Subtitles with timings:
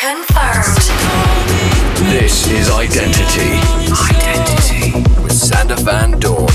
[0.00, 0.76] Confirmed.
[2.06, 3.58] This is Identity.
[4.14, 5.02] Identity.
[5.20, 6.46] With Sander Van Doorn.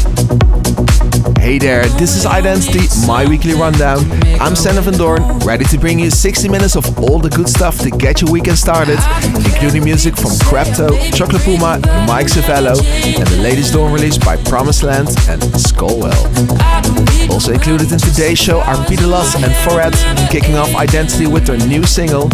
[1.38, 4.00] Hey there, this is Identity, my weekly rundown.
[4.40, 7.80] I'm Sander Van Doorn, ready to bring you 60 minutes of all the good stuff
[7.80, 8.98] to get your weekend started,
[9.36, 14.84] including music from Khrebto, Chocolate Puma, Mike Cervello, and the latest Doorn release by Promised
[14.84, 17.13] Land and Skullwell.
[17.30, 19.94] Also included in today's show are Peter Luts and Foret,
[20.30, 22.28] kicking off Identity with their new single.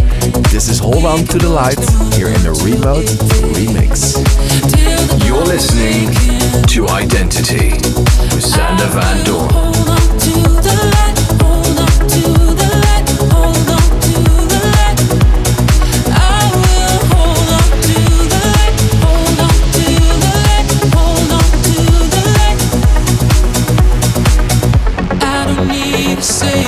[0.52, 1.80] This is Hold On to the Light,
[2.13, 3.05] here in the Remode
[3.55, 4.16] Remix.
[5.25, 6.13] You're listening
[6.67, 7.71] to Identity
[8.35, 9.68] with Sander Van Doorn.
[26.22, 26.58] Savior,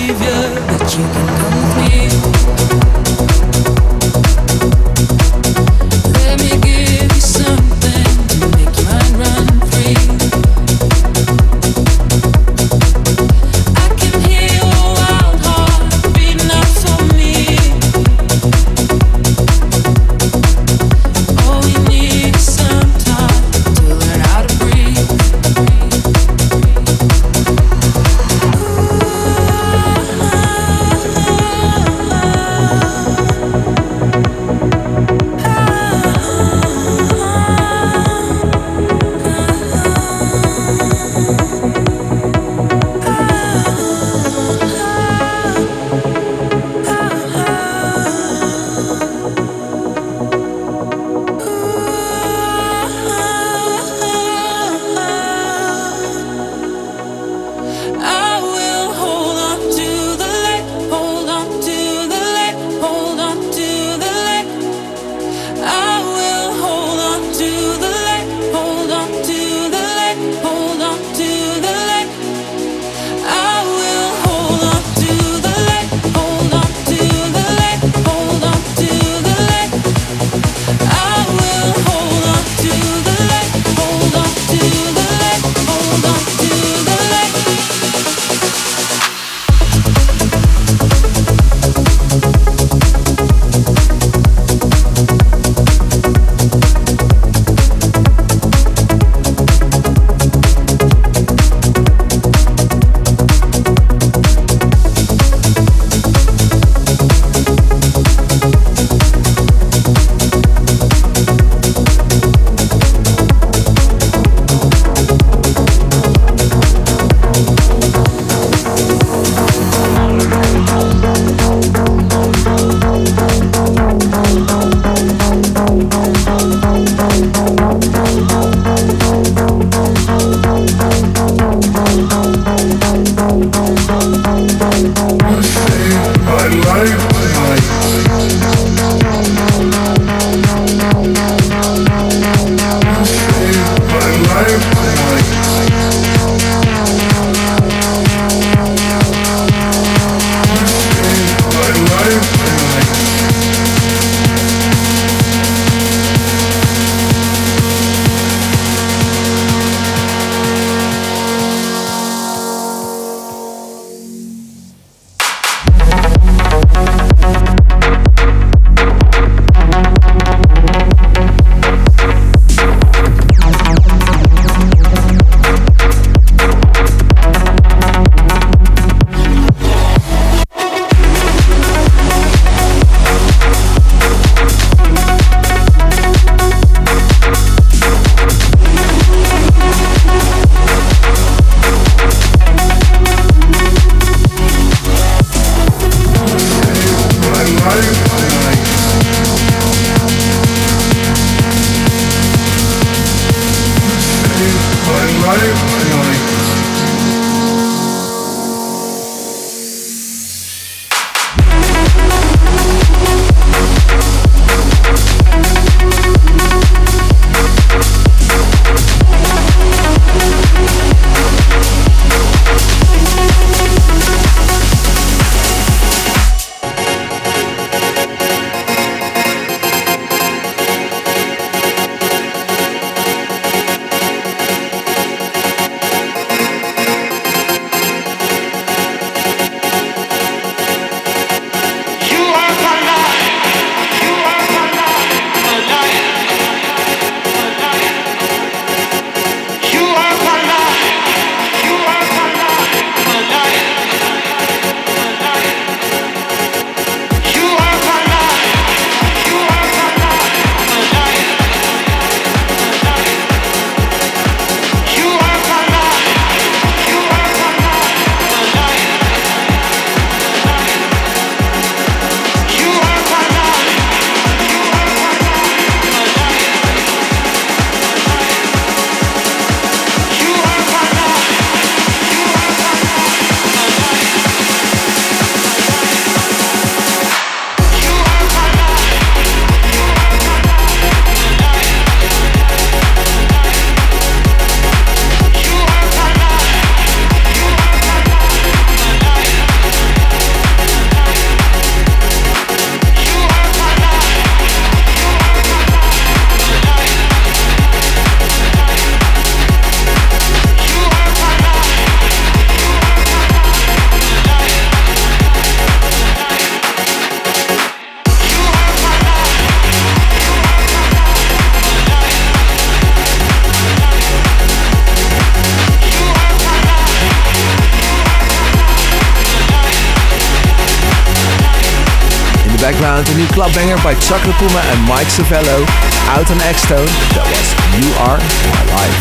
[333.91, 335.67] by Chocolate Puma and Mike Cervello,
[336.15, 336.87] out on Axtone.
[337.11, 338.15] That was You Are
[338.55, 338.95] My Life.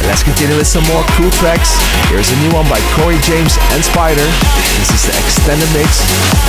[0.00, 1.76] And let's continue with some more cool tracks.
[2.08, 4.24] Here's a new one by Corey James and Spyder.
[4.80, 6.00] This is the extended mix.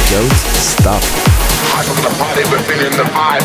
[0.08, 1.04] Don't stop.
[1.75, 3.44] I from the party, but feeling the vibe.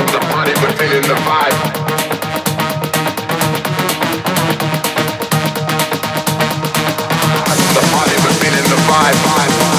[0.00, 1.89] The party,
[8.90, 9.69] vibe.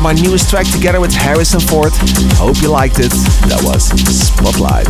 [0.00, 1.92] My newest track together with Harris and Ford.
[2.38, 3.10] Hope you liked it.
[3.50, 4.86] That was Spotlight.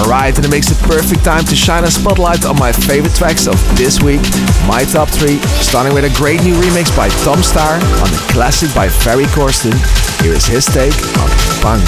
[0.00, 3.46] Alright, and it makes a perfect time to shine a spotlight on my favorite tracks
[3.46, 4.22] of this week.
[4.70, 8.72] My top three, starting with a great new remix by Tom Staar on the classic
[8.74, 9.74] by Ferry Corsten.
[10.22, 11.28] Here is his take on
[11.60, 11.82] Punk.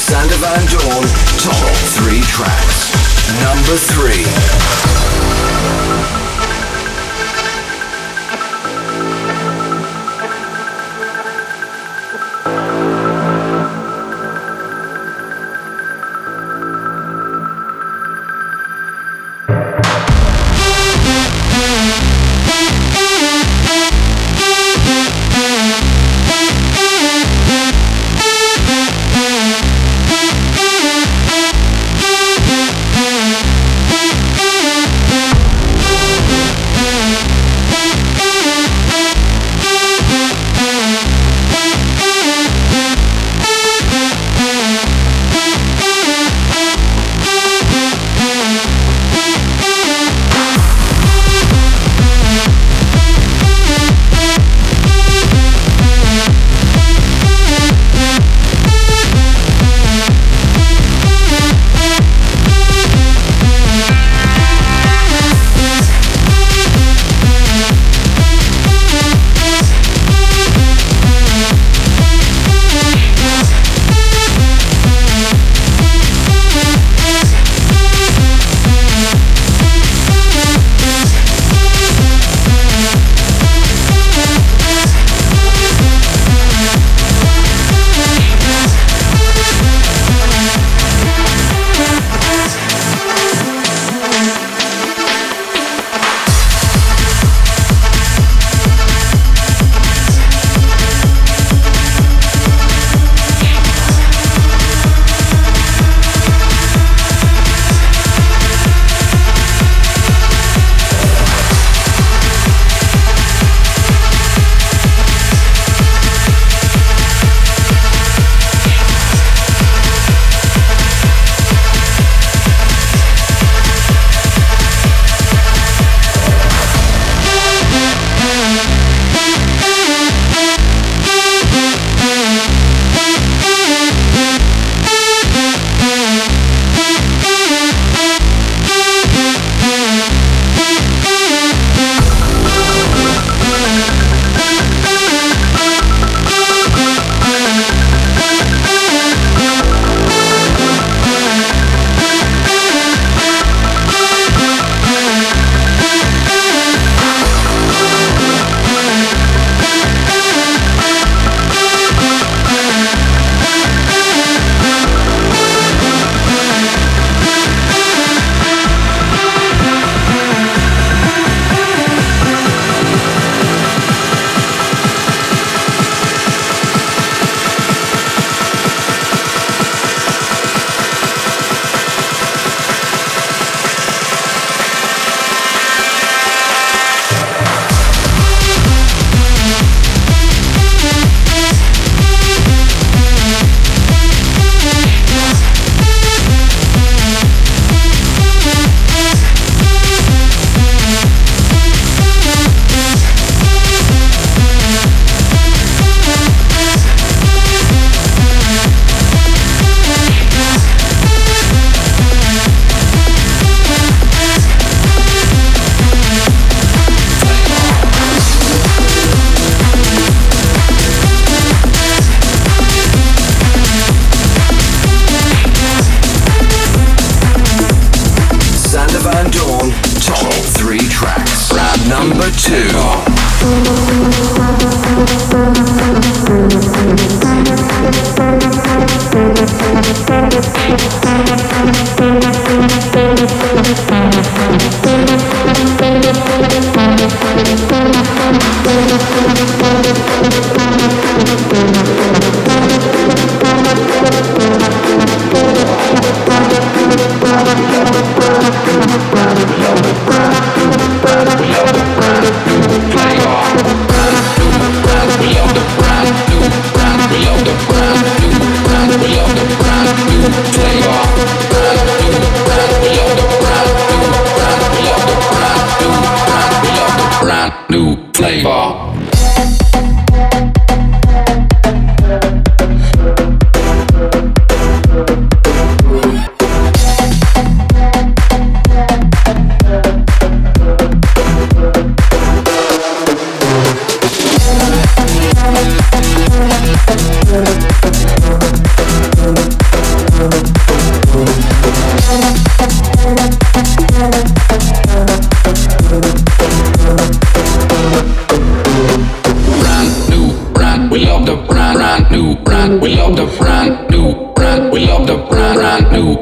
[0.00, 1.06] Sander Van Doorn,
[1.44, 2.88] top three tracks.
[3.44, 4.24] Number three.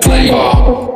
[0.02, 0.89] Flavor.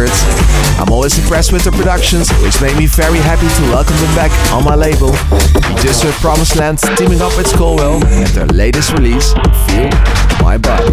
[0.00, 0.24] Records.
[0.80, 4.30] I'm always impressed with their productions, which made me very happy to welcome them back
[4.52, 5.12] on my label.
[5.68, 9.32] You just heard Promised Land teaming up with Skullwell and their latest release,
[9.68, 9.90] Feel
[10.40, 10.88] My Body.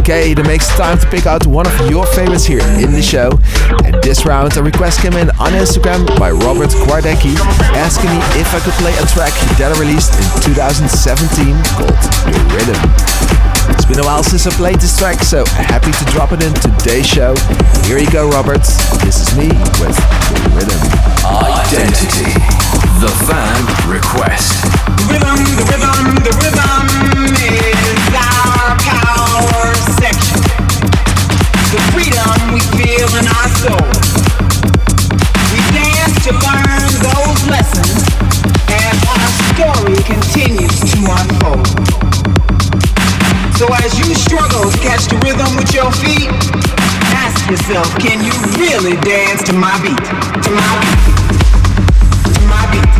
[0.00, 3.36] Okay, that makes time to pick out one of your favorites here in the show.
[3.84, 7.36] And this round, a request came in on Instagram by Robert Kwardecki
[7.76, 12.00] asking me if I could play a track that I released in 2017 called
[12.32, 13.19] Your Rhythm.
[13.68, 16.54] It's been a while since I played this track, so happy to drop it in
[16.54, 17.34] today's show.
[17.84, 18.78] Here you go, Roberts.
[19.04, 19.48] This is me
[19.82, 20.80] with the rhythm.
[21.26, 22.32] Identity.
[23.02, 24.64] The fan request.
[25.08, 26.84] rhythm, the rhythm, the rhythm
[27.36, 30.40] is our power section.
[31.72, 33.88] The freedom we feel in our soul.
[35.52, 38.04] We dance to learn those lessons
[38.68, 42.09] as our story continues to unfold.
[43.60, 46.30] So as you struggle to catch the rhythm with your feet,
[47.12, 49.98] ask yourself, can you really dance to my beat?
[49.98, 51.20] To my beat.
[52.32, 52.99] To my beat.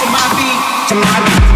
[0.91, 1.50] tonight.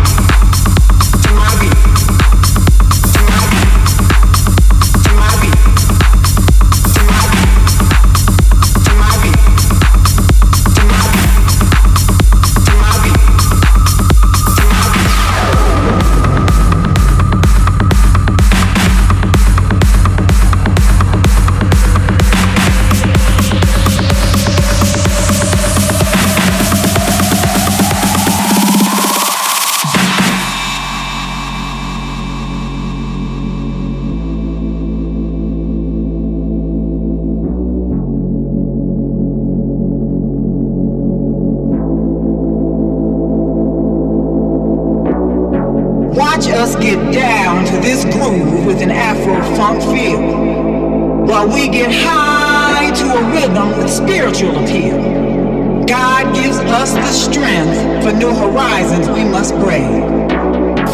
[54.25, 55.85] Spiritual appeal.
[55.85, 60.01] God gives us the strength for new horizons we must brave.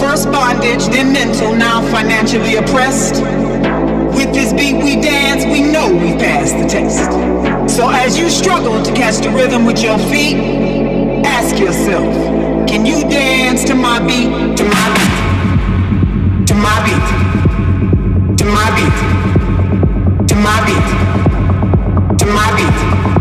[0.01, 3.21] First bondage, then mental, now financially oppressed.
[4.13, 7.09] With this beat we dance, we know we passed the test.
[7.73, 10.35] So as you struggle to catch the rhythm with your feet,
[11.25, 12.13] ask yourself,
[12.67, 18.97] can you dance to my beat, to my beat, to my beat, to my beat,
[20.27, 20.87] to my beat,
[22.17, 23.20] to my beat, to my beat,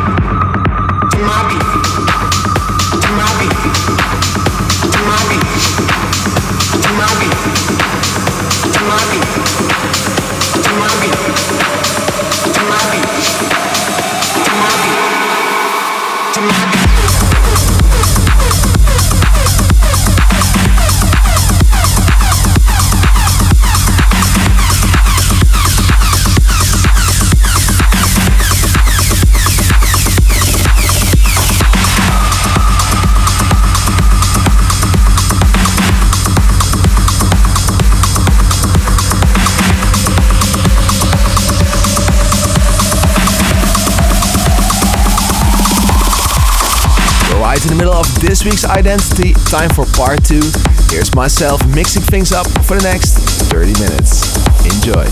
[48.43, 49.33] this week's identity.
[49.49, 50.41] Time for part two.
[50.89, 53.17] Here's myself mixing things up for the next
[53.51, 54.35] 30 minutes.
[54.65, 55.05] Enjoy.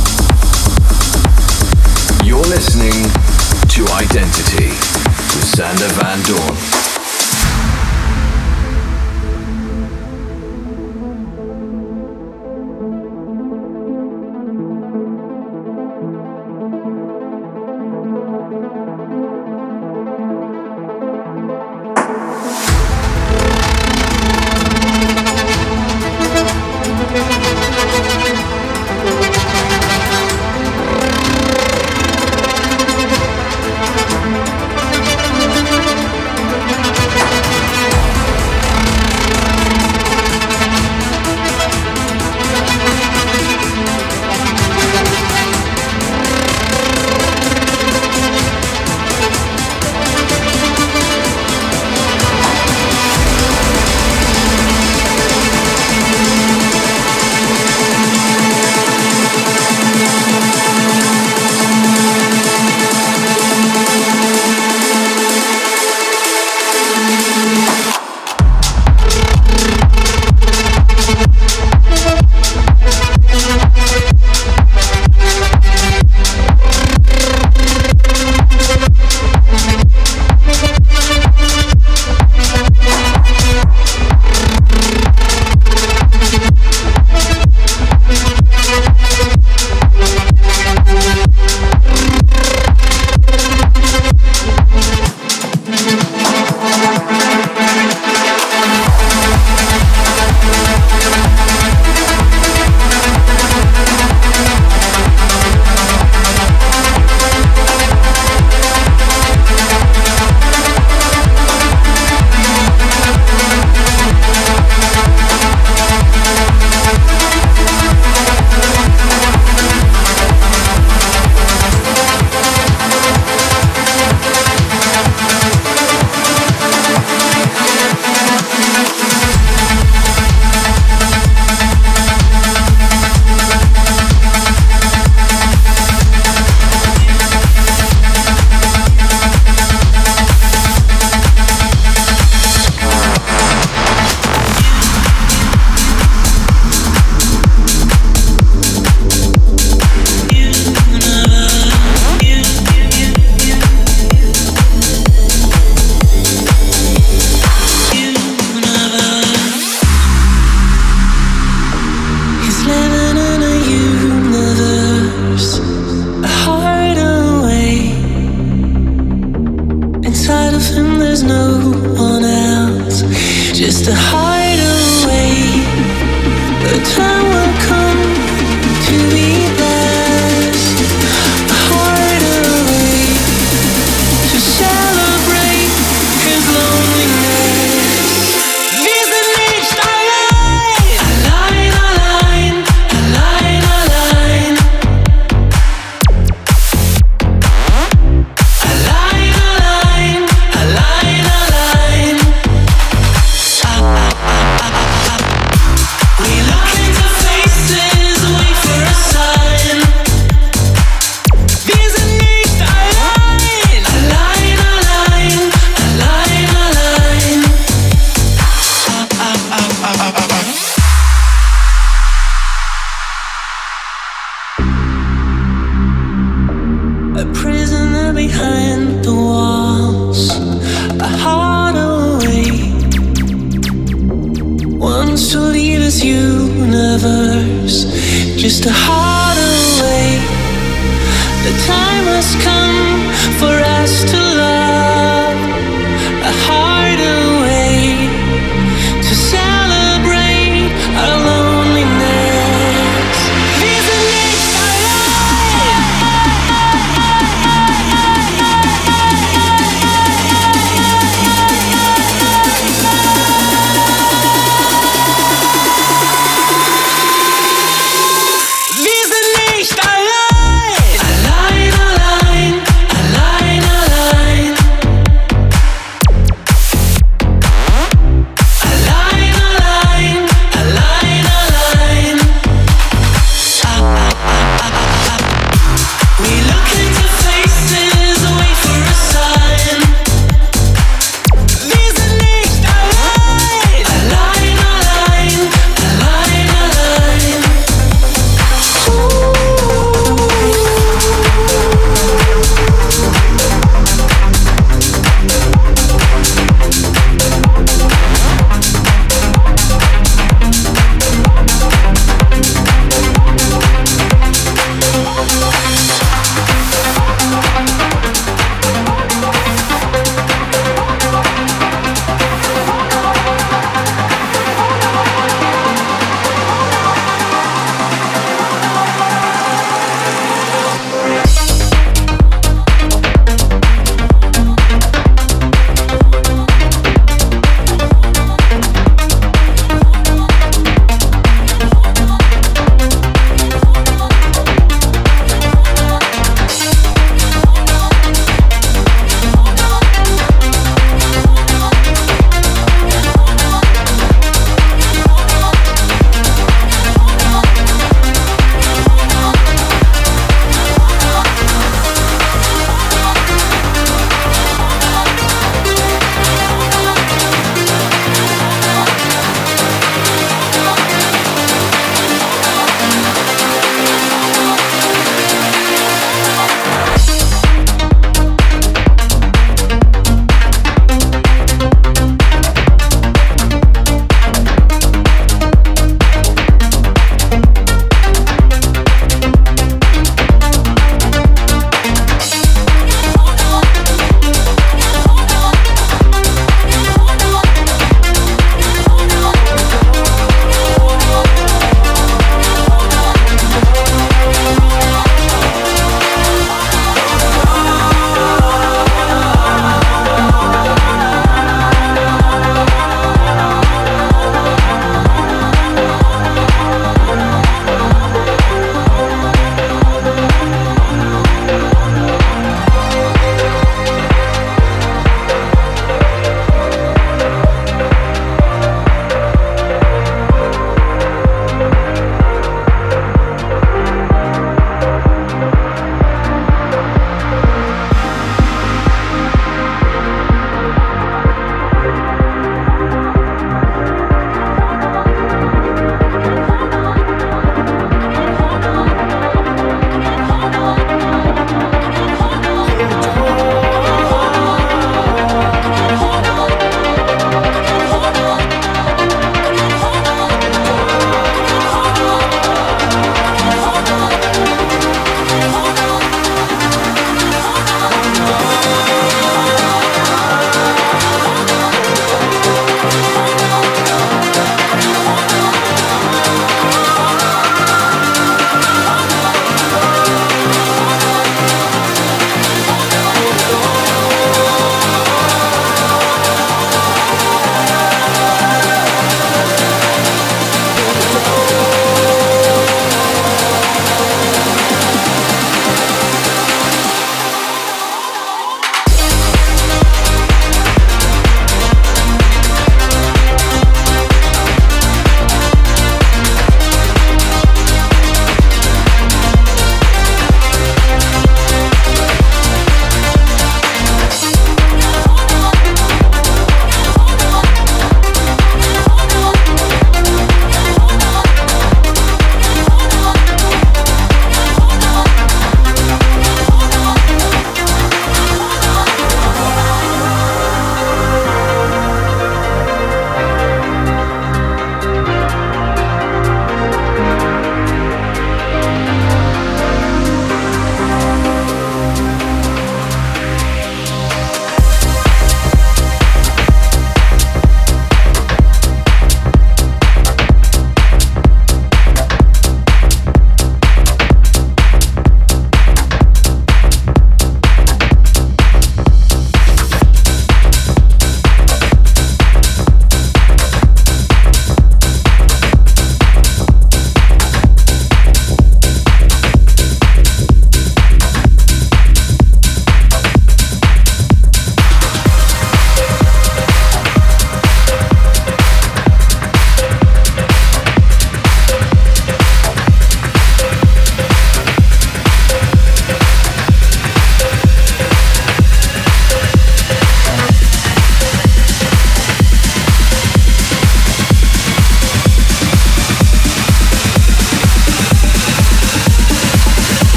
[2.25, 3.03] You're listening
[3.69, 6.88] to Identity with Sander Van Doorn.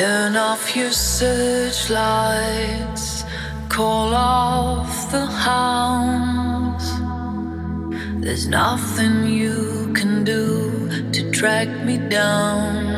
[0.00, 3.24] Turn off your searchlights,
[3.68, 6.86] call off the hounds.
[8.24, 12.88] There's nothing you can do to track me down.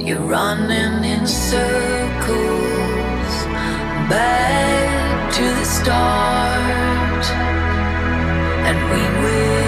[0.00, 3.34] You're running in circles,
[4.08, 7.26] back to the start,
[8.66, 9.61] and we will.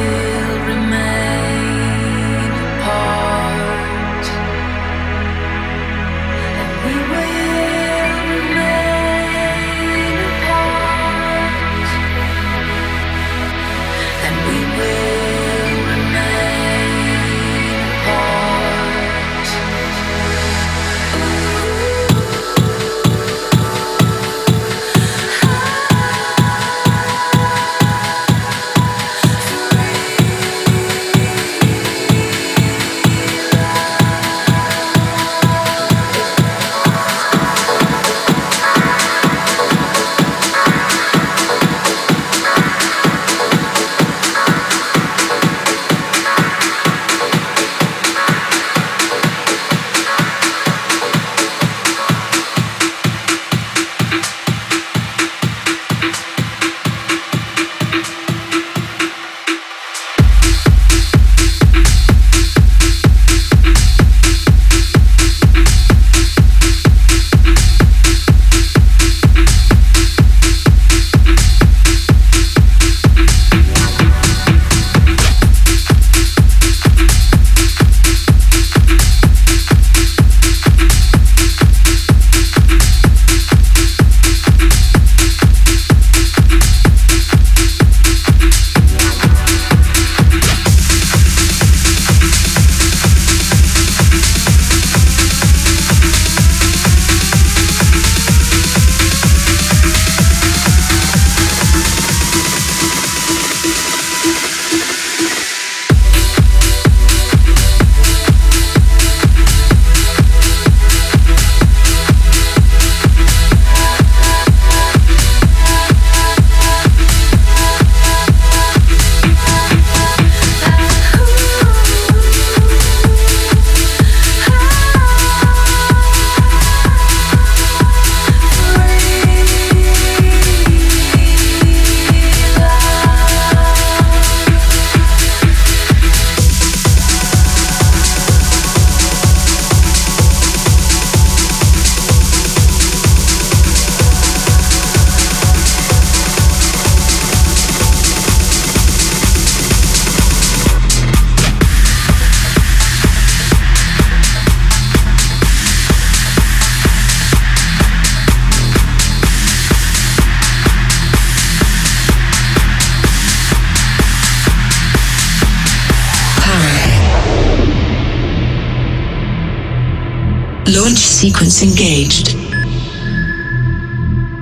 [171.64, 172.36] Engaged.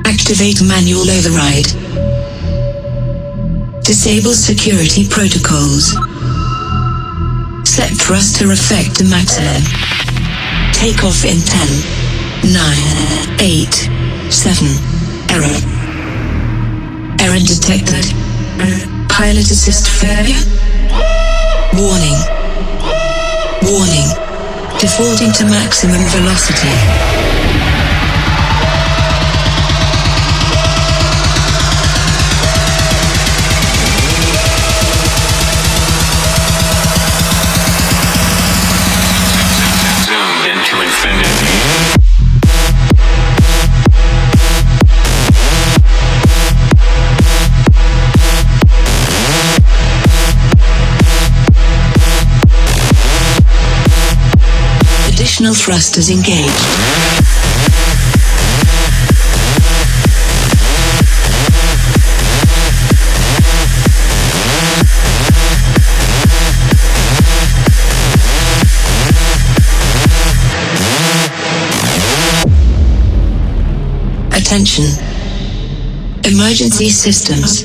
[0.04, 1.70] Activate manual override.
[3.84, 5.94] Disable security protocols.
[7.62, 9.62] Set thruster effect to maximum.
[10.74, 13.70] Take off in 10, 9, 8,
[14.32, 14.66] 7.
[15.30, 15.58] Error.
[17.22, 18.04] Error detected.
[19.08, 20.42] Pilot assist failure.
[21.78, 22.18] Warning.
[23.62, 24.31] Warning
[24.80, 27.21] defaulting to maximum velocity.
[55.42, 56.52] Additional thrusters engaged.
[74.30, 74.84] Attention.
[76.24, 77.64] Emergency systems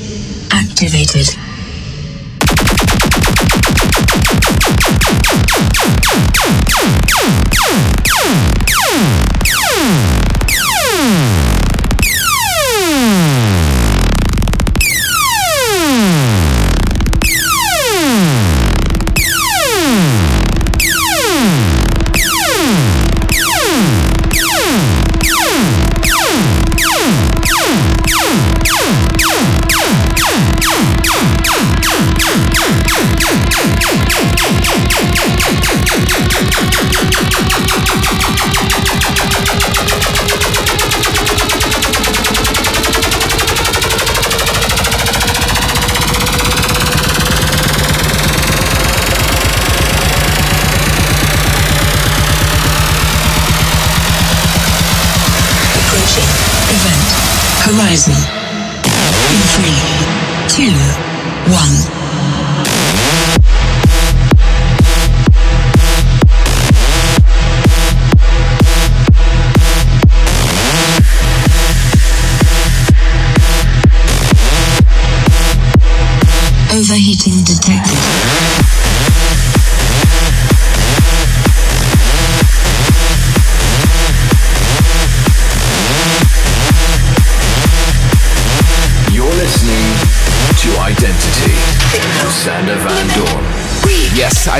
[0.50, 1.47] activated.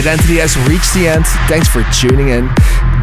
[0.08, 1.26] Identity has reached the end.
[1.52, 2.48] Thanks for tuning in.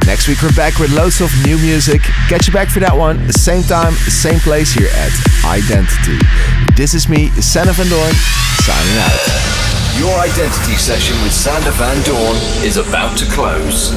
[0.10, 2.02] Next week we're back with loads of new music.
[2.34, 5.14] Catch you back for that one, same time, same place here at
[5.46, 6.18] Identity.
[6.74, 8.10] This is me, Sander Van Doorn,
[8.66, 9.22] signing out.
[10.02, 13.94] Your identity session with Sander Van Doorn is about to close.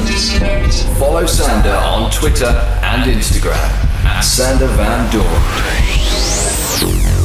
[1.01, 2.53] Follow Sander on Twitter
[2.85, 3.57] and Instagram
[4.05, 5.25] at Sander Van Doorn.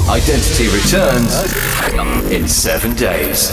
[0.09, 1.29] Identity returns
[2.33, 3.53] in seven days.